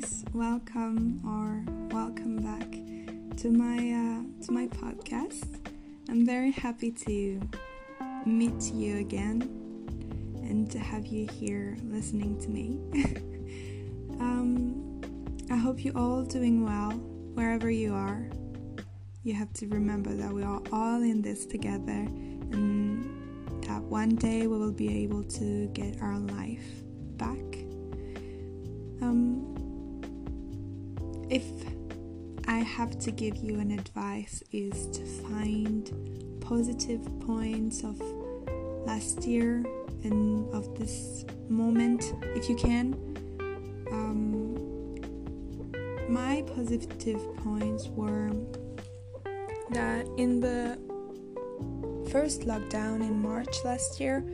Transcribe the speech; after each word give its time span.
guys, 0.00 0.24
welcome 0.32 1.20
or 1.24 1.64
welcome 1.92 2.36
back 2.36 2.70
to 3.36 3.50
my 3.50 3.76
uh, 3.76 4.44
to 4.44 4.52
my 4.52 4.68
podcast. 4.68 5.58
I'm 6.08 6.24
very 6.24 6.52
happy 6.52 6.92
to 7.06 7.40
meet 8.24 8.72
you 8.72 8.98
again 8.98 9.42
and 10.42 10.70
to 10.70 10.78
have 10.78 11.06
you 11.06 11.26
here 11.26 11.76
listening 11.84 12.38
to 12.40 12.48
me. 12.48 12.78
um, 14.20 15.00
I 15.50 15.56
hope 15.56 15.84
you're 15.84 15.98
all 15.98 16.22
doing 16.22 16.64
well 16.64 16.92
wherever 17.34 17.70
you 17.70 17.94
are. 17.94 18.28
You 19.24 19.34
have 19.34 19.52
to 19.54 19.66
remember 19.66 20.14
that 20.14 20.32
we 20.32 20.44
are 20.44 20.62
all 20.70 21.02
in 21.02 21.22
this 21.22 21.44
together 21.44 22.06
and 22.52 23.64
that 23.64 23.82
one 23.82 24.14
day 24.14 24.46
we 24.46 24.58
will 24.58 24.72
be 24.72 25.02
able 25.02 25.24
to 25.24 25.66
get 25.68 26.00
our 26.00 26.18
life 26.18 26.82
back 27.16 27.38
um, 29.02 29.57
if 31.30 31.44
I 32.46 32.58
have 32.58 32.98
to 33.00 33.10
give 33.10 33.36
you 33.36 33.58
an 33.60 33.70
advice 33.70 34.42
is 34.52 34.86
to 34.96 35.04
find 35.22 36.38
positive 36.40 37.04
points 37.20 37.84
of 37.84 38.00
last 38.86 39.26
year 39.26 39.64
and 40.04 40.52
of 40.54 40.78
this 40.78 41.24
moment 41.48 42.14
if 42.34 42.48
you 42.48 42.56
can. 42.56 42.94
Um, 43.90 44.54
my 46.08 46.42
positive 46.54 47.20
points 47.36 47.88
were 47.88 48.30
that 49.70 50.06
in 50.16 50.40
the 50.40 50.78
first 52.10 52.42
lockdown 52.42 53.00
in 53.00 53.20
March 53.20 53.64
last 53.64 54.00
year, 54.00 54.24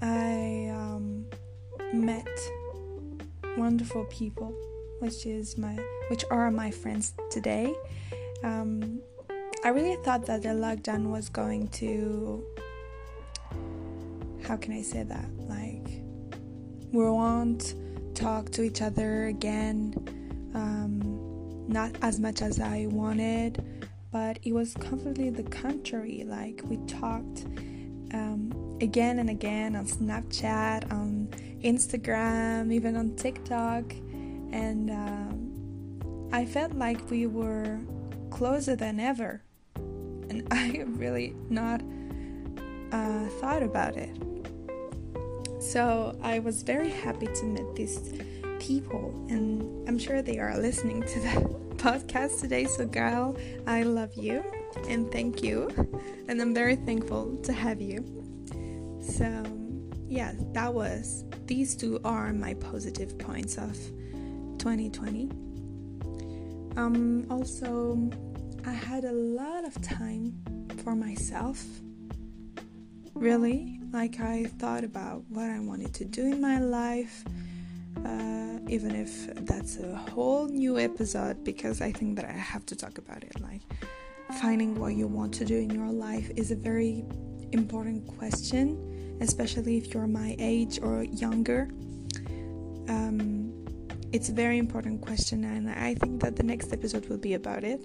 I 0.00 0.70
um, 0.74 1.26
met 1.92 2.26
wonderful 3.58 4.06
people, 4.06 4.54
which 5.02 5.26
is 5.26 5.58
my 5.58 5.76
which 6.08 6.24
are 6.30 6.48
my 6.50 6.70
friends 6.70 7.12
today. 7.28 7.74
Um, 8.44 9.00
I 9.64 9.68
really 9.68 9.96
thought 10.04 10.26
that 10.26 10.42
the 10.42 10.50
lockdown 10.50 11.10
was 11.10 11.28
going 11.28 11.68
to 11.80 12.44
how 14.46 14.56
can 14.56 14.72
I 14.72 14.82
say 14.82 15.02
that? 15.02 15.28
Like 15.38 15.88
we 16.92 17.04
won't 17.04 17.74
talk 18.14 18.50
to 18.50 18.62
each 18.62 18.80
other 18.80 19.26
again 19.26 19.94
um, 20.54 21.66
not 21.66 21.90
as 22.02 22.20
much 22.20 22.40
as 22.40 22.60
I 22.60 22.86
wanted 22.90 23.64
but 24.12 24.38
it 24.42 24.52
was 24.52 24.74
completely 24.74 25.30
the 25.30 25.42
contrary. 25.44 26.22
Like 26.24 26.60
we 26.64 26.76
talked 26.86 27.46
um, 28.12 28.76
again 28.80 29.18
and 29.18 29.30
again 29.30 29.74
on 29.74 29.86
Snapchat 29.86 30.92
on 30.92 31.28
Instagram, 31.64 32.70
even 32.72 32.94
on 32.94 33.16
TikTok, 33.16 33.84
and 34.52 34.90
um, 34.90 36.28
I 36.32 36.44
felt 36.44 36.72
like 36.74 37.10
we 37.10 37.26
were 37.26 37.78
closer 38.30 38.76
than 38.76 39.00
ever, 39.00 39.42
and 39.76 40.46
I 40.50 40.84
really 40.86 41.34
not 41.48 41.82
uh, 42.92 43.26
thought 43.40 43.62
about 43.62 43.96
it. 43.96 44.16
So 45.60 46.18
I 46.22 46.40
was 46.40 46.62
very 46.62 46.90
happy 46.90 47.26
to 47.26 47.44
meet 47.44 47.74
these 47.74 48.12
people, 48.58 49.26
and 49.28 49.88
I'm 49.88 49.98
sure 49.98 50.22
they 50.22 50.38
are 50.38 50.56
listening 50.58 51.02
to 51.02 51.20
the 51.20 51.28
podcast 51.76 52.40
today. 52.40 52.64
So, 52.64 52.86
girl, 52.86 53.36
I 53.66 53.82
love 53.82 54.14
you 54.14 54.44
and 54.88 55.10
thank 55.10 55.42
you, 55.42 55.68
and 56.28 56.40
I'm 56.40 56.54
very 56.54 56.76
thankful 56.76 57.36
to 57.44 57.52
have 57.52 57.80
you. 57.80 58.04
So, 59.00 59.44
yeah, 60.08 60.32
that 60.52 60.72
was 60.72 61.24
these 61.46 61.76
two 61.76 62.00
are 62.04 62.32
my 62.32 62.54
positive 62.54 63.18
points 63.18 63.58
of 63.58 63.76
2020. 64.62 65.28
Um, 66.76 67.26
also, 67.28 67.98
I 68.64 68.70
had 68.70 69.02
a 69.04 69.10
lot 69.10 69.64
of 69.64 69.74
time 69.82 70.40
for 70.84 70.94
myself. 70.94 71.66
Really, 73.14 73.80
like 73.92 74.20
I 74.20 74.44
thought 74.44 74.84
about 74.84 75.24
what 75.30 75.50
I 75.50 75.58
wanted 75.58 75.92
to 75.94 76.04
do 76.04 76.22
in 76.26 76.40
my 76.40 76.60
life, 76.60 77.24
uh, 78.04 78.58
even 78.68 78.94
if 78.94 79.34
that's 79.46 79.78
a 79.80 79.96
whole 79.96 80.46
new 80.46 80.78
episode 80.78 81.42
because 81.42 81.80
I 81.80 81.90
think 81.90 82.14
that 82.16 82.24
I 82.24 82.32
have 82.32 82.64
to 82.66 82.76
talk 82.76 82.98
about 82.98 83.24
it. 83.24 83.40
Like, 83.40 83.62
finding 84.40 84.78
what 84.78 84.94
you 84.94 85.08
want 85.08 85.34
to 85.34 85.44
do 85.44 85.56
in 85.56 85.70
your 85.70 85.90
life 85.90 86.30
is 86.36 86.52
a 86.52 86.56
very 86.56 87.04
important 87.50 88.06
question 88.06 88.78
especially 89.20 89.76
if 89.76 89.94
you're 89.94 90.08
my 90.08 90.34
age 90.40 90.80
or 90.82 91.04
younger. 91.04 91.68
Um, 92.88 93.61
it's 94.12 94.28
a 94.28 94.32
very 94.32 94.58
important 94.58 95.00
question, 95.00 95.44
and 95.44 95.70
I 95.70 95.94
think 95.94 96.20
that 96.20 96.36
the 96.36 96.42
next 96.42 96.72
episode 96.72 97.08
will 97.08 97.16
be 97.16 97.32
about 97.32 97.64
it. 97.64 97.80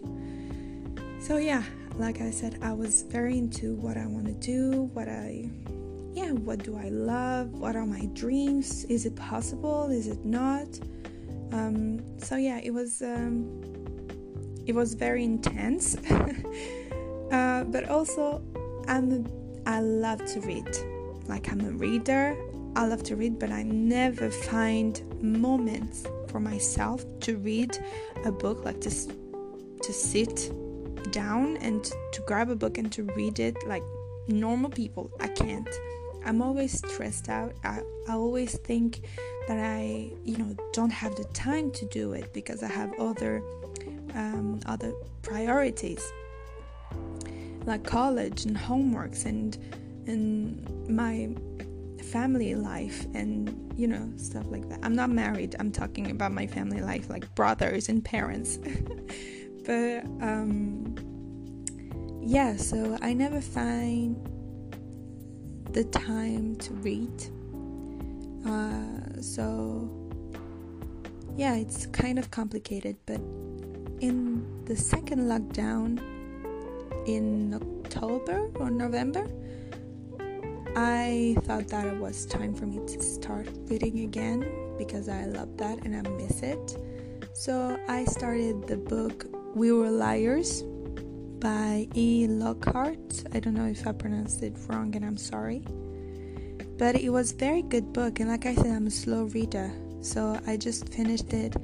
So, 1.19 1.37
yeah, 1.37 1.63
like 1.97 2.19
I 2.19 2.31
said, 2.31 2.59
I 2.61 2.73
was 2.73 3.03
very 3.03 3.37
into 3.37 3.75
what 3.75 3.95
I 3.95 4.05
want 4.05 4.25
to 4.25 4.33
do, 4.33 4.89
what 4.93 5.07
I, 5.07 5.49
yeah, 6.13 6.31
what 6.31 6.63
do 6.63 6.77
I 6.77 6.89
love, 6.89 7.53
what 7.53 7.77
are 7.77 7.85
my 7.85 8.07
dreams, 8.13 8.83
is 8.85 9.05
it 9.05 9.15
possible, 9.15 9.89
is 9.89 10.07
it 10.07 10.23
not? 10.25 10.67
Um, 11.53 12.03
so, 12.19 12.35
yeah, 12.35 12.59
it 12.61 12.71
was, 12.71 13.01
um, 13.01 13.63
it 14.65 14.75
was 14.75 14.95
very 14.95 15.23
intense, 15.23 15.95
uh, 17.31 17.63
but 17.63 17.87
also 17.87 18.43
I'm, 18.89 19.25
I 19.65 19.79
love 19.79 20.25
to 20.25 20.41
read. 20.41 20.67
Like 21.27 21.49
I'm 21.49 21.61
a 21.61 21.71
reader, 21.71 22.35
I 22.75 22.85
love 22.85 23.03
to 23.03 23.15
read, 23.15 23.39
but 23.39 23.49
I 23.49 23.63
never 23.63 24.29
find 24.29 25.01
moments 25.21 26.05
for 26.27 26.39
myself 26.39 27.05
to 27.21 27.37
read 27.37 27.77
a 28.25 28.31
book, 28.31 28.63
like 28.65 28.81
to 28.81 28.89
to 28.89 29.93
sit 29.93 30.51
down 31.11 31.57
and 31.57 31.83
to 32.11 32.21
grab 32.25 32.49
a 32.49 32.55
book 32.55 32.77
and 32.77 32.91
to 32.91 33.03
read 33.15 33.39
it 33.39 33.55
like 33.67 33.83
normal 34.27 34.69
people. 34.69 35.11
I 35.19 35.27
can't. 35.27 35.69
I'm 36.25 36.41
always 36.41 36.77
stressed 36.77 37.29
out. 37.29 37.53
I, 37.63 37.81
I 38.07 38.13
always 38.13 38.57
think 38.57 39.01
that 39.47 39.59
I, 39.59 40.11
you 40.25 40.37
know, 40.37 40.55
don't 40.73 40.91
have 40.91 41.15
the 41.15 41.23
time 41.25 41.71
to 41.71 41.85
do 41.85 42.13
it 42.13 42.33
because 42.33 42.63
I 42.63 42.67
have 42.67 42.91
other 42.99 43.41
um, 44.13 44.59
other 44.65 44.93
priorities 45.21 46.03
like 47.65 47.83
college 47.83 48.45
and 48.45 48.57
homeworks 48.57 49.25
and 49.25 49.57
and 50.07 50.89
my 50.89 51.29
family 52.11 52.55
life 52.55 53.05
and 53.13 53.73
you 53.75 53.87
know 53.87 54.11
stuff 54.17 54.45
like 54.49 54.67
that. 54.69 54.79
I'm 54.83 54.95
not 54.95 55.09
married. 55.09 55.55
I'm 55.59 55.71
talking 55.71 56.11
about 56.11 56.31
my 56.31 56.47
family 56.47 56.81
life 56.81 57.09
like 57.09 57.33
brothers 57.35 57.89
and 57.89 58.03
parents. 58.03 58.59
But 59.67 60.05
um 60.21 60.95
yeah 62.21 62.55
so 62.55 62.97
i 63.01 63.11
never 63.13 63.41
find 63.41 64.15
the 65.73 65.83
time 65.83 66.55
to 66.55 66.73
read. 66.75 67.17
Uh 68.45 69.21
so 69.21 69.89
yeah 71.35 71.55
it's 71.55 71.85
kind 71.87 72.17
of 72.17 72.31
complicated 72.31 72.95
but 73.05 73.19
in 73.99 74.45
the 74.65 74.75
second 74.75 75.21
lockdown 75.33 75.99
in 77.05 77.53
october 77.53 78.49
or 78.55 78.69
november 78.69 79.27
I 80.77 81.35
thought 81.41 81.69
that 81.69 81.87
it 81.87 81.97
was 81.97 82.27
time 82.27 82.53
for 82.53 82.67
me 82.67 82.77
to 82.85 83.01
start 83.01 83.47
reading 83.65 84.01
again 84.01 84.47
because 84.77 85.09
I 85.09 85.25
love 85.25 85.57
that 85.57 85.83
and 85.83 85.95
I 85.95 86.07
miss 86.11 86.43
it. 86.43 86.77
So 87.33 87.79
I 87.87 88.05
started 88.05 88.67
the 88.67 88.77
book 88.77 89.25
We 89.55 89.71
Were 89.71 89.89
Liars 89.89 90.61
by 91.39 91.87
E. 91.95 92.27
Lockhart. 92.29 93.23
I 93.33 93.39
don't 93.39 93.55
know 93.55 93.65
if 93.65 93.87
I 93.87 93.91
pronounced 93.91 94.43
it 94.43 94.53
wrong 94.67 94.95
and 94.95 95.03
I'm 95.03 95.17
sorry. 95.17 95.63
But 96.77 96.95
it 96.95 97.09
was 97.09 97.31
a 97.31 97.35
very 97.37 97.63
good 97.63 97.91
book 97.91 98.19
and 98.19 98.29
like 98.29 98.45
I 98.45 98.53
said 98.53 98.67
I'm 98.67 98.85
a 98.85 98.91
slow 98.91 99.23
reader. 99.23 99.71
So 100.01 100.39
I 100.45 100.57
just 100.57 100.89
finished 100.89 101.33
it 101.33 101.55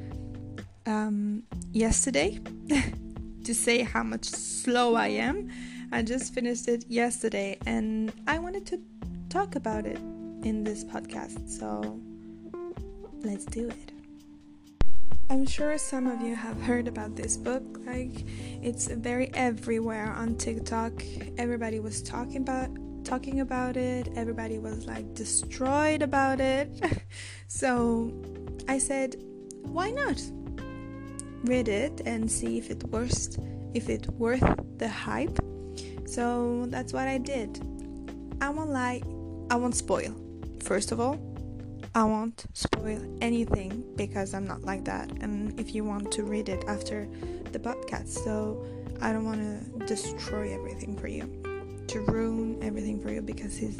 um, 0.88 1.44
yesterday 1.72 2.40
to 3.44 3.54
say 3.54 3.84
how 3.84 4.02
much 4.02 4.26
slow 4.26 4.96
I 4.96 5.10
am. 5.10 5.52
I 5.92 6.02
just 6.02 6.34
finished 6.34 6.68
it 6.68 6.86
yesterday 6.88 7.60
and 7.68 8.12
I 8.26 8.40
wanted 8.40 8.66
to 8.66 8.82
talk 9.34 9.56
about 9.56 9.88
it 9.88 9.98
in 10.44 10.64
this 10.64 10.84
podcast. 10.84 11.50
So 11.50 12.00
let's 13.24 13.46
do 13.46 13.68
it. 13.68 13.92
I'm 15.32 15.48
sure 15.48 15.76
some 15.80 16.06
of 16.06 16.22
you 16.22 16.36
have 16.36 16.62
heard 16.62 16.88
about 16.88 17.16
this 17.16 17.36
book. 17.36 17.64
Like, 17.84 18.26
it's 18.62 18.86
very 18.86 19.34
everywhere 19.34 20.12
on 20.12 20.36
TikTok. 20.36 20.94
Everybody 21.40 21.80
was 21.80 22.04
talking 22.04 22.38
about 22.38 22.70
talking 23.04 23.40
about 23.40 23.76
it. 23.76 24.08
Everybody 24.16 24.60
was 24.60 24.86
like 24.86 25.16
destroyed 25.16 26.04
about 26.04 26.40
it. 26.40 26.70
so 27.48 28.14
I 28.68 28.78
said, 28.78 29.16
why 29.64 29.90
not 29.90 30.22
read 31.46 31.70
it 31.70 32.02
and 32.06 32.32
see 32.32 32.60
if 32.60 32.70
it 32.70 32.84
worth 32.84 33.38
if 33.74 33.90
it 33.90 34.08
worth 34.12 34.78
the 34.78 34.88
hype. 34.88 35.40
So 36.06 36.68
that's 36.68 36.94
what 36.94 37.08
I 37.08 37.18
did. 37.18 37.60
I 38.40 38.50
won't 38.50 38.70
lie, 38.70 39.02
I 39.50 39.56
won't 39.56 39.76
spoil. 39.76 40.16
First 40.62 40.92
of 40.92 41.00
all, 41.00 41.20
I 41.96 42.04
won't 42.04 42.46
spoil 42.54 43.02
anything 43.22 43.84
because 43.96 44.34
I'm 44.34 44.48
not 44.48 44.64
like 44.64 44.84
that. 44.86 45.12
And 45.22 45.60
if 45.60 45.76
you 45.76 45.84
want 45.84 46.12
to 46.14 46.24
read 46.24 46.50
it 46.50 46.64
after 46.68 47.08
the 47.52 47.60
podcast, 47.60 48.10
so 48.10 48.66
I 49.02 49.12
don't 49.12 49.26
want 49.26 49.42
to 49.42 49.86
destroy 49.86 50.54
everything 50.54 50.98
for 50.98 51.08
you, 51.08 51.26
to 51.88 52.00
ruin 52.02 52.58
everything 52.64 53.00
for 53.00 53.12
you 53.12 53.22
because 53.22 53.60
it's 53.60 53.78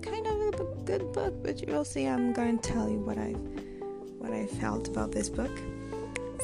kind 0.00 0.26
of 0.26 0.60
a 0.60 0.64
good 0.84 1.12
book. 1.12 1.34
But 1.42 1.60
you 1.60 1.72
will 1.72 1.84
see. 1.84 2.06
I'm 2.06 2.32
going 2.32 2.58
to 2.58 2.72
tell 2.72 2.88
you 2.88 3.00
what 3.00 3.18
I 3.18 3.32
what 4.20 4.32
I 4.32 4.46
felt 4.46 4.88
about 4.88 5.12
this 5.12 5.28
book. 5.28 5.52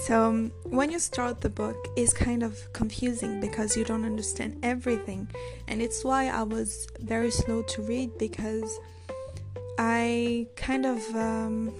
So 0.04 0.24
um, 0.24 0.52
when 0.64 0.90
you 0.90 0.98
start 0.98 1.40
the 1.40 1.48
book, 1.48 1.88
it's 1.96 2.12
kind 2.12 2.42
of 2.42 2.72
confusing 2.74 3.40
because 3.40 3.76
you 3.76 3.84
don't 3.84 4.04
understand 4.04 4.58
everything, 4.62 5.28
and 5.68 5.80
it's 5.80 6.04
why 6.04 6.28
I 6.28 6.42
was 6.42 6.86
very 7.00 7.30
slow 7.30 7.62
to 7.62 7.82
read 7.82 8.18
because 8.18 8.78
I 9.78 10.46
kind 10.54 10.84
of 10.84 11.16
um, 11.16 11.74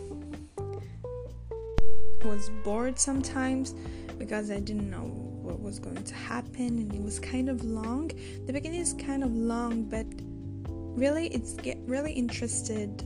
was 2.24 2.50
bored 2.64 2.98
sometimes 2.98 3.74
because 4.18 4.50
I 4.50 4.60
didn't 4.60 4.90
know 4.90 5.26
what 5.42 5.60
was 5.60 5.78
going 5.78 6.02
to 6.02 6.14
happen 6.14 6.78
and 6.78 6.92
it 6.92 7.02
was 7.02 7.18
kind 7.20 7.48
of 7.48 7.62
long. 7.64 8.10
The 8.46 8.52
beginning 8.52 8.80
is 8.80 8.94
kind 8.94 9.22
of 9.22 9.34
long, 9.34 9.84
but 9.84 10.06
really 10.98 11.28
it's 11.28 11.52
get 11.54 11.78
really 11.86 12.12
interested 12.12 13.04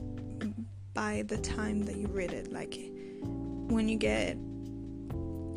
by 0.93 1.23
the 1.27 1.37
time 1.37 1.83
that 1.83 1.97
you 1.97 2.07
read 2.07 2.31
it. 2.31 2.51
Like 2.51 2.79
when 3.21 3.87
you 3.87 3.97
get 3.97 4.37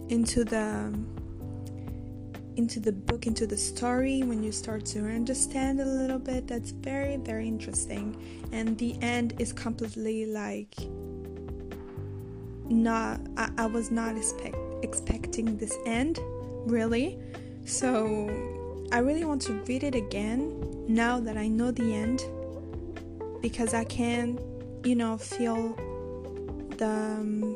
into 0.09 0.45
the 0.45 0.93
into 2.57 2.79
the 2.81 2.93
book, 2.93 3.27
into 3.27 3.47
the 3.47 3.57
story, 3.57 4.23
when 4.23 4.43
you 4.43 4.53
start 4.53 4.85
to 4.87 5.01
understand 5.01 5.81
a 5.81 5.85
little 5.85 6.19
bit, 6.19 6.47
that's 6.47 6.71
very, 6.71 7.17
very 7.17 7.49
interesting. 7.49 8.17
And 8.53 8.79
the 8.79 8.97
end 9.03 9.35
is 9.39 9.53
completely 9.53 10.27
like 10.27 10.75
not, 12.69 13.21
I, 13.37 13.51
I 13.59 13.67
was 13.67 13.91
not 13.91 14.17
expect, 14.17 14.57
expecting 14.83 15.57
this 15.57 15.77
end, 15.85 16.21
really. 16.67 17.19
So 17.65 18.29
I 18.93 18.99
really 18.99 19.25
want 19.25 19.43
to 19.43 19.53
read 19.65 19.83
it 19.83 19.95
again 19.95 20.87
now 20.87 21.19
that 21.21 21.37
I 21.37 21.49
know 21.49 21.71
the 21.71 21.95
end 21.95 22.23
because 23.43 23.75
I 23.75 23.85
can, 23.85 24.39
you 24.85 24.95
know, 24.95 25.17
feel 25.19 25.77
the. 26.79 26.87
Um, 26.87 27.54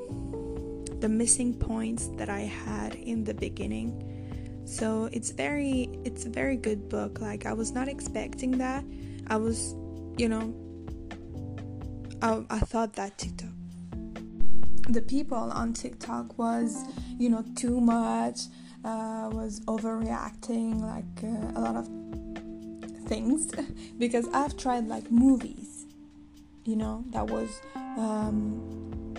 the 1.01 1.09
missing 1.09 1.55
points 1.55 2.09
that 2.17 2.29
I 2.29 2.41
had 2.41 2.95
in 2.95 3.25
the 3.25 3.35
beginning 3.35 4.05
so 4.69 5.09
it's 5.13 5.31
very 5.31 5.89
it's 6.05 6.27
a 6.27 6.29
very 6.29 6.57
good 6.57 6.91
book. 6.91 7.23
Like 7.23 7.47
I 7.47 7.55
was 7.55 7.73
not 7.73 7.89
expecting 7.89 8.59
that. 8.59 8.85
I 9.29 9.39
was, 9.39 9.75
you 10.19 10.29
know, 10.29 10.55
I, 12.21 12.45
I 12.51 12.59
thought 12.59 12.93
that 12.97 13.17
TikTok 13.17 13.49
the 14.89 15.03
people 15.03 15.37
on 15.37 15.73
TikTok 15.73 16.39
was, 16.39 16.85
you 17.19 17.29
know, 17.29 17.45
too 17.57 17.81
much, 17.81 18.41
uh, 18.85 19.29
was 19.33 19.61
overreacting, 19.61 20.81
like 20.81 21.05
uh, 21.23 21.59
a 21.59 21.61
lot 21.61 21.77
of 21.77 21.87
things, 23.07 23.53
because 23.99 24.27
I've 24.33 24.57
tried 24.57 24.89
like 24.89 25.11
movies, 25.11 25.87
you 26.65 26.77
know, 26.77 27.05
that 27.11 27.27
was 27.27 27.61
um, 27.75 29.15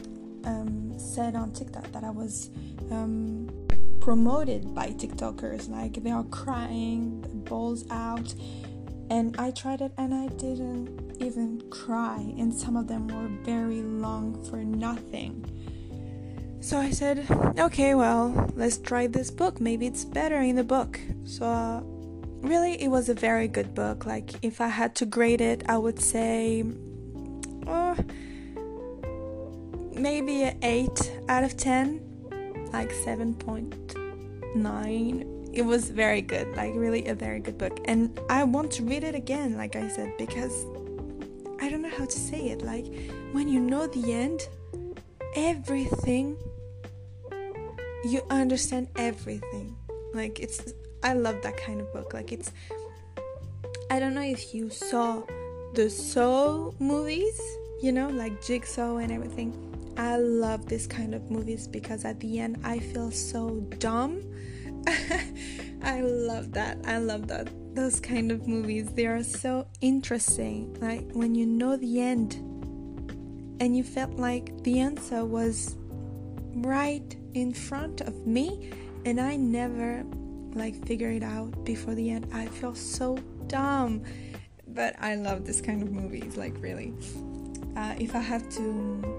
um, 0.46 0.98
said 0.98 1.36
on 1.36 1.52
TikTok 1.52 1.92
that 1.92 2.04
I 2.04 2.10
was 2.10 2.50
um, 2.92 3.50
promoted 4.00 4.74
by 4.74 4.88
TikTokers. 4.88 5.70
Like 5.70 6.04
they 6.04 6.12
are 6.12 6.24
crying, 6.26 7.22
balls 7.46 7.86
out. 7.90 8.34
And 9.10 9.36
I 9.38 9.52
tried 9.52 9.82
it 9.82 9.92
and 9.98 10.14
I 10.14 10.28
didn't 10.28 11.18
even 11.20 11.64
cry. 11.72 12.34
And 12.38 12.54
some 12.54 12.78
of 12.78 12.88
them 12.88 13.08
were 13.08 13.28
very 13.44 13.82
long 13.82 14.44
for 14.50 14.58
nothing. 14.58 15.46
So 16.62 16.78
I 16.78 16.92
said, 16.92 17.26
okay, 17.58 17.96
well, 17.96 18.52
let's 18.56 18.78
try 18.78 19.08
this 19.08 19.32
book. 19.32 19.60
Maybe 19.62 19.88
it's 19.88 20.06
better 20.06 20.40
in 20.42 20.56
the 20.56 20.64
book. 20.64 21.00
So, 21.26 21.46
uh, 21.46 21.82
really, 22.42 22.82
it 22.82 22.90
was 22.90 23.08
a 23.10 23.14
very 23.14 23.48
good 23.48 23.74
book. 23.74 24.06
Like, 24.06 24.32
if 24.44 24.60
I 24.60 24.68
had 24.68 24.94
to 24.96 25.06
grade 25.06 25.42
it, 25.42 25.64
I 25.70 25.78
would 25.78 26.00
say, 26.02 26.66
oh, 27.66 27.96
maybe 30.00 30.44
an 30.44 30.58
8 30.64 31.20
out 31.28 31.44
of 31.44 31.58
10 31.58 32.70
like 32.72 32.92
7.9 32.92 35.36
it 35.52 35.64
was 35.64 35.90
very 35.90 36.22
good 36.22 36.56
like 36.56 36.72
really 36.76 37.08
a 37.08 37.16
very 37.16 37.40
good 37.40 37.58
book. 37.58 37.80
And 37.86 38.20
i 38.30 38.44
want 38.44 38.72
to 38.74 38.84
read 38.84 39.04
it 39.04 39.16
again 39.16 39.58
like 39.58 39.76
i 39.76 39.88
said 39.88 40.14
because 40.18 40.68
i 41.60 41.68
don't 41.70 41.82
know 41.82 41.90
how 41.90 42.06
to 42.06 42.12
say 42.12 42.50
it. 42.50 42.62
Like 42.62 42.86
when 43.32 43.48
you 43.48 43.60
know 43.60 43.88
the 43.88 44.14
end 44.14 44.48
everything 45.36 46.38
you 48.06 48.22
understand 48.30 48.90
everything. 48.96 49.76
Like 50.14 50.40
it's 50.40 50.74
i 51.04 51.14
love 51.14 51.42
that 51.44 51.58
kind 51.58 51.82
of 51.82 51.92
book. 51.94 52.14
Like 52.14 52.32
it's 52.32 52.52
i 53.92 54.00
don't 54.00 54.14
know 54.14 54.22
if 54.22 54.54
you 54.54 54.70
saw 54.70 55.24
the 55.74 55.90
Saw 55.90 56.72
movies 56.80 57.42
you 57.82 57.92
know 57.92 58.08
like 58.10 58.40
jigsaw 58.44 58.98
and 58.98 59.12
everything 59.12 59.69
I 60.00 60.16
love 60.16 60.66
this 60.66 60.88
kind 60.88 61.14
of 61.14 61.30
movies 61.30 61.68
because 61.68 62.06
at 62.06 62.22
the 62.22 62.40
end 62.40 62.62
I 62.64 62.80
feel 62.80 63.12
so 63.12 63.60
dumb. 63.80 64.24
I 65.84 66.00
love 66.00 66.54
that. 66.54 66.78
I 66.86 67.00
love 67.00 67.28
that. 67.28 67.50
Those 67.76 68.00
kind 68.00 68.32
of 68.32 68.48
movies, 68.48 68.88
they 68.94 69.08
are 69.08 69.22
so 69.22 69.68
interesting. 69.82 70.74
Like 70.80 71.12
when 71.12 71.36
you 71.36 71.46
know 71.46 71.76
the 71.76 72.00
end 72.00 72.36
and 73.60 73.76
you 73.76 73.84
felt 73.84 74.12
like 74.12 74.64
the 74.64 74.80
answer 74.80 75.26
was 75.26 75.76
right 76.54 77.14
in 77.34 77.54
front 77.54 78.00
of 78.00 78.26
me 78.26 78.72
and 79.04 79.20
I 79.20 79.36
never 79.36 80.06
like 80.54 80.82
figure 80.86 81.12
it 81.12 81.24
out 81.24 81.66
before 81.66 81.94
the 81.94 82.10
end. 82.10 82.30
I 82.34 82.46
feel 82.46 82.74
so 82.74 83.18
dumb. 83.48 84.04
But 84.66 84.96
I 84.98 85.16
love 85.16 85.46
this 85.46 85.60
kind 85.60 85.84
of 85.84 85.92
movies, 85.92 86.38
like 86.38 86.56
really. 86.62 86.94
Uh, 87.76 87.96
if 88.00 88.16
I 88.16 88.20
have 88.20 88.48
to 88.52 89.19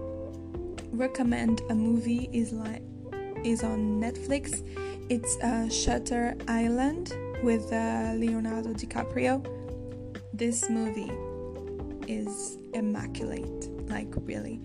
recommend 1.01 1.63
a 1.71 1.75
movie 1.75 2.29
is 2.33 2.53
like 2.53 2.83
is 3.43 3.65
on 3.65 4.01
Netflix. 4.01 4.63
It's 5.09 5.37
uh, 5.39 5.69
Shutter 5.69 6.37
Island 6.47 7.17
with 7.43 7.73
uh, 7.73 8.13
Leonardo 8.17 8.75
DiCaprio. 8.75 9.45
This 10.35 10.69
movie 10.69 11.11
is 12.07 12.59
immaculate, 12.75 13.69
like 13.89 14.13
really. 14.25 14.61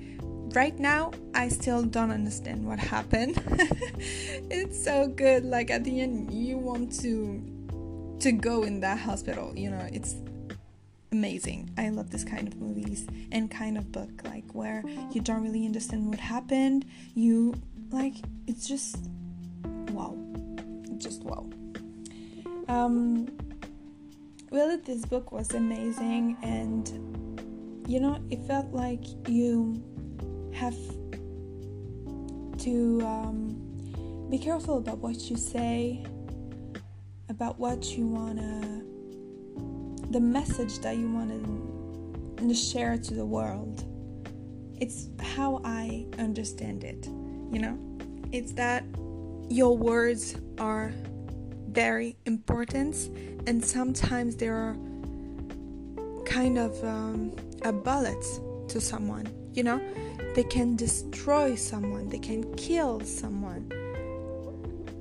Right 0.54 0.78
now, 0.78 1.12
I 1.34 1.48
still 1.48 1.84
don't 1.84 2.12
understand 2.12 2.66
what 2.66 2.80
happened. 2.80 3.42
it's 4.52 4.82
so 4.82 5.08
good. 5.08 5.46
Like 5.46 5.72
at 5.72 5.84
the 5.84 6.02
end, 6.02 6.34
you 6.34 6.58
want 6.58 7.00
to 7.02 7.42
to 8.20 8.32
go 8.32 8.64
in 8.64 8.82
that 8.82 9.00
hospital. 9.00 9.54
You 9.56 9.72
know, 9.72 9.88
it's 9.92 10.16
amazing. 11.16 11.70
I 11.78 11.88
love 11.90 12.10
this 12.10 12.26
kind 12.26 12.46
of 12.46 12.58
movies 12.58 13.08
and 13.32 13.50
kind 13.50 13.78
of 13.78 13.90
book, 13.90 14.10
like 14.26 14.44
where 14.52 14.84
you 15.14 15.22
don't 15.22 15.42
really 15.42 15.66
understand 15.66 16.10
what 16.10 16.20
happened. 16.20 16.86
You 17.14 17.56
like 17.90 18.16
it's 18.48 18.68
just 18.68 18.98
wow, 19.92 20.18
just 20.98 21.24
wow. 21.24 21.50
Um, 22.68 23.28
really, 24.52 24.76
this 24.76 25.06
book 25.06 25.32
was 25.32 25.54
amazing, 25.54 26.36
and 26.44 26.86
you 27.88 28.02
know, 28.02 28.22
it 28.30 28.46
felt 28.46 28.74
like 28.74 29.06
you 29.30 29.82
have 30.54 30.76
to 32.58 33.02
um, 33.06 34.28
be 34.30 34.38
careful 34.38 34.80
about 34.80 34.98
what 34.98 35.30
you 35.30 35.38
say, 35.38 36.06
about 37.30 37.58
what 37.58 37.86
you 37.98 38.06
wanna 38.06 38.84
the 40.16 40.22
message 40.22 40.80
that 40.80 40.96
you 40.96 41.12
want 41.12 41.30
to 42.38 42.54
share 42.54 42.98
to 42.98 43.14
the 43.14 43.26
world. 43.26 43.84
It's 44.80 45.10
how 45.20 45.60
I 45.66 46.06
understand 46.18 46.86
it, 46.86 47.06
you 47.52 47.60
know? 47.60 47.78
It's 48.32 48.54
that 48.54 48.86
your 49.50 49.78
words 49.78 50.38
are 50.58 50.94
very 51.68 52.16
important, 52.26 52.96
and 53.46 53.64
sometimes 53.64 54.38
they 54.38 54.48
are 54.48 54.78
kind 56.26 56.60
of 56.60 56.82
um, 56.86 57.36
a 57.64 57.74
bullet 57.74 58.24
to 58.70 58.80
someone, 58.80 59.28
you 59.52 59.64
know? 59.64 59.82
They 60.34 60.46
can 60.46 60.78
destroy 60.78 61.56
someone, 61.56 62.08
they 62.08 62.20
can 62.20 62.56
kill 62.56 63.02
someone. 63.02 63.70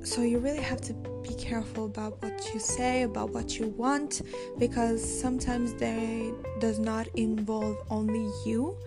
So 0.05 0.21
you 0.21 0.37
really 0.37 0.61
have 0.61 0.81
to 0.81 0.93
be 1.23 1.33
careful 1.33 1.85
about 1.85 2.21
what 2.21 2.53
you 2.53 2.59
say 2.59 3.01
about 3.01 3.31
what 3.31 3.57
you 3.57 3.69
want 3.69 4.21
because 4.59 5.01
sometimes 5.03 5.73
they 5.73 6.31
does 6.59 6.77
not 6.77 7.07
involve 7.15 7.77
only 7.89 8.31
you 8.45 8.77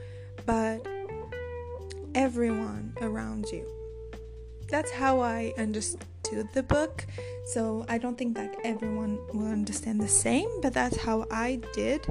but 0.46 0.86
everyone 2.14 2.94
around 3.00 3.46
you. 3.52 3.66
That's 4.68 4.92
how 4.92 5.20
i 5.20 5.52
understood 5.58 6.48
the 6.54 6.62
book. 6.62 7.04
So 7.46 7.84
i 7.88 7.98
don't 7.98 8.16
think 8.16 8.36
that 8.36 8.54
everyone 8.62 9.18
will 9.34 9.50
understand 9.50 10.00
the 10.00 10.08
same 10.08 10.48
but 10.62 10.72
that's 10.72 10.96
how 10.96 11.26
i 11.32 11.60
did. 11.74 12.06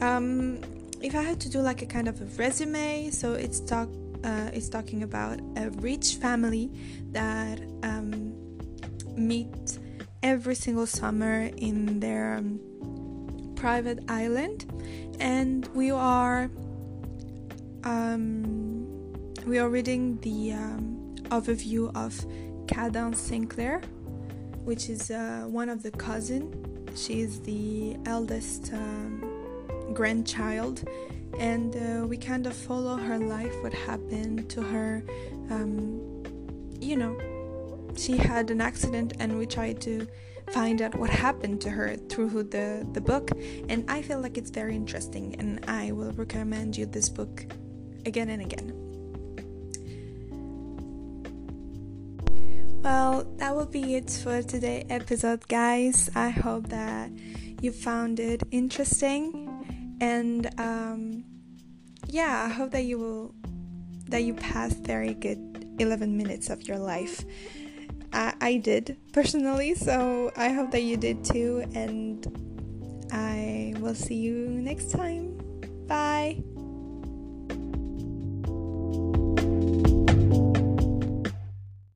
Um, 0.00 0.60
if 1.02 1.14
I 1.14 1.22
had 1.22 1.40
to 1.40 1.48
do 1.48 1.60
like 1.60 1.82
a 1.82 1.86
kind 1.86 2.08
of 2.08 2.20
a 2.20 2.26
resume, 2.36 3.10
so 3.10 3.32
it's 3.32 3.60
talk 3.60 3.88
uh, 4.22 4.50
it's 4.52 4.68
talking 4.68 5.02
about 5.02 5.40
a 5.56 5.70
rich 5.80 6.16
family 6.16 6.70
that 7.12 7.58
um, 7.82 8.19
meet 9.16 9.78
every 10.22 10.54
single 10.54 10.86
summer 10.86 11.50
in 11.56 12.00
their 12.00 12.34
um, 12.34 12.60
private 13.56 14.00
island, 14.08 14.66
and 15.20 15.66
we 15.74 15.90
are 15.90 16.50
um, 17.84 19.12
we 19.46 19.58
are 19.58 19.68
reading 19.68 20.18
the 20.20 20.52
um, 20.52 21.14
overview 21.30 21.94
of 21.94 22.14
Cadence 22.66 23.20
Sinclair, 23.20 23.80
which 24.64 24.88
is 24.88 25.10
uh, 25.10 25.44
one 25.46 25.68
of 25.68 25.82
the 25.82 25.90
cousin. 25.90 26.52
She 26.94 27.20
is 27.20 27.40
the 27.40 27.96
eldest 28.04 28.72
um, 28.72 29.24
grandchild 29.94 30.84
and 31.38 31.76
uh, 31.76 32.06
we 32.06 32.16
kind 32.16 32.46
of 32.46 32.54
follow 32.54 32.96
her 32.96 33.18
life 33.18 33.54
what 33.62 33.72
happened 33.72 34.48
to 34.50 34.62
her 34.62 35.02
um, 35.50 36.00
you 36.80 36.96
know 36.96 37.16
she 37.96 38.16
had 38.16 38.50
an 38.50 38.60
accident 38.60 39.14
and 39.18 39.38
we 39.38 39.46
tried 39.46 39.80
to 39.82 40.06
find 40.52 40.82
out 40.82 40.94
what 40.94 41.10
happened 41.10 41.60
to 41.60 41.70
her 41.70 41.96
through 41.96 42.42
the, 42.44 42.86
the 42.92 43.00
book. 43.00 43.30
And 43.68 43.88
i 43.90 44.02
feel 44.02 44.20
like 44.20 44.36
it's 44.36 44.50
very 44.50 44.74
interesting 44.74 45.36
and 45.38 45.64
i 45.68 45.92
will 45.92 46.12
recommend 46.12 46.76
you 46.76 46.86
this 46.86 47.08
book 47.08 47.46
again 48.06 48.28
and 48.28 48.42
again. 48.42 48.72
Well 52.82 53.26
that 53.36 53.54
will 53.54 53.66
be 53.66 53.94
it 53.96 54.10
for 54.10 54.42
today 54.42 54.86
episode 54.88 55.46
guys. 55.48 56.10
I 56.14 56.30
hope 56.30 56.68
that 56.68 57.10
you 57.60 57.72
found 57.72 58.18
it 58.18 58.42
interesting 58.50 59.96
and 60.00 60.48
um, 60.58 61.24
yeah 62.08 62.46
i 62.46 62.52
hope 62.52 62.70
that 62.70 62.84
you 62.84 62.98
will 62.98 63.34
that 64.08 64.24
you 64.24 64.34
pass 64.34 64.72
very 64.72 65.14
good 65.14 65.66
11 65.78 66.16
minutes 66.16 66.50
of 66.50 66.66
your 66.66 66.78
life 66.78 67.24
I, 68.12 68.34
I 68.40 68.56
did 68.56 68.96
personally 69.12 69.74
so 69.74 70.32
i 70.36 70.48
hope 70.50 70.70
that 70.72 70.82
you 70.82 70.96
did 70.96 71.24
too 71.24 71.64
and 71.74 72.26
i 73.12 73.74
will 73.78 73.94
see 73.94 74.14
you 74.14 74.48
next 74.48 74.90
time. 74.90 75.36
Bye 75.86 76.42